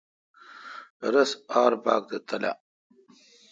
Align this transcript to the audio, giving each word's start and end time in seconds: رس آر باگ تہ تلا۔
رس 1.13 1.31
آر 1.61 1.73
باگ 1.83 2.03
تہ 2.09 2.17
تلا۔ 2.27 2.51